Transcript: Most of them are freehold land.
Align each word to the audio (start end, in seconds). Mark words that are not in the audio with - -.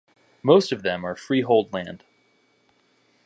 Most 0.41 0.71
of 0.71 0.81
them 0.81 1.05
are 1.05 1.15
freehold 1.15 1.71
land. 1.73 2.03